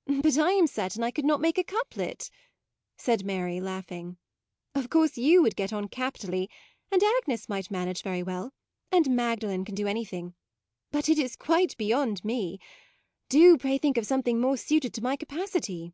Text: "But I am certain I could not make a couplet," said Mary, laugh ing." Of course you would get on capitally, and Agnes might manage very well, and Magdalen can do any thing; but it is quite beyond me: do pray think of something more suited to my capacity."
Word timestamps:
"But 0.22 0.38
I 0.38 0.52
am 0.52 0.66
certain 0.66 1.02
I 1.02 1.10
could 1.10 1.26
not 1.26 1.38
make 1.42 1.58
a 1.58 1.62
couplet," 1.62 2.30
said 2.96 3.26
Mary, 3.26 3.60
laugh 3.60 3.92
ing." 3.92 4.16
Of 4.74 4.88
course 4.88 5.18
you 5.18 5.42
would 5.42 5.54
get 5.54 5.70
on 5.70 5.88
capitally, 5.88 6.48
and 6.90 7.02
Agnes 7.18 7.46
might 7.46 7.70
manage 7.70 8.00
very 8.00 8.22
well, 8.22 8.54
and 8.90 9.10
Magdalen 9.14 9.66
can 9.66 9.74
do 9.74 9.86
any 9.86 10.06
thing; 10.06 10.34
but 10.92 11.10
it 11.10 11.18
is 11.18 11.36
quite 11.36 11.76
beyond 11.76 12.24
me: 12.24 12.58
do 13.28 13.58
pray 13.58 13.76
think 13.76 13.98
of 13.98 14.06
something 14.06 14.40
more 14.40 14.56
suited 14.56 14.94
to 14.94 15.02
my 15.02 15.14
capacity." 15.14 15.92